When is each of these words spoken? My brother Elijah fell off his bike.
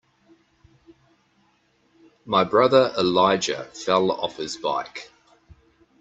My 2.25 2.43
brother 2.43 2.91
Elijah 2.97 3.65
fell 3.65 4.09
off 4.11 4.37
his 4.37 4.57
bike. 4.57 5.11